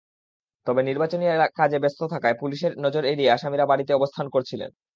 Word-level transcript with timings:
তবে 0.67 0.81
নির্বাচনী 0.83 1.25
কাজে 1.55 1.77
ব্যস্ত 1.79 2.01
থাকায় 2.13 2.39
পুলিশের 2.39 2.71
নজর 2.79 3.03
এড়িয়ে 3.05 3.33
আসামিরা 3.33 3.65
বাড়িতে 3.65 3.91
অবস্থান 3.95 4.25
করছিলেন। 4.29 4.69